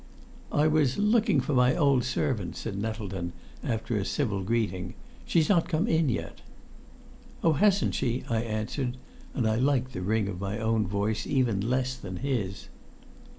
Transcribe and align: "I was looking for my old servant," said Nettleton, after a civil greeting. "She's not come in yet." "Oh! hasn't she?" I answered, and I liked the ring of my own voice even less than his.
"I 0.51 0.65
was 0.65 0.97
looking 0.97 1.41
for 1.41 1.53
my 1.53 1.75
old 1.75 2.03
servant," 2.05 2.55
said 2.55 2.75
Nettleton, 2.75 3.33
after 3.63 3.95
a 3.97 4.03
civil 4.03 4.41
greeting. 4.41 4.95
"She's 5.27 5.47
not 5.47 5.69
come 5.69 5.85
in 5.87 6.09
yet." 6.09 6.41
"Oh! 7.43 7.53
hasn't 7.53 7.93
she?" 7.93 8.23
I 8.27 8.41
answered, 8.41 8.97
and 9.35 9.47
I 9.47 9.57
liked 9.57 9.93
the 9.93 10.01
ring 10.01 10.27
of 10.27 10.41
my 10.41 10.57
own 10.57 10.87
voice 10.87 11.27
even 11.27 11.61
less 11.61 11.95
than 11.95 12.17
his. 12.17 12.67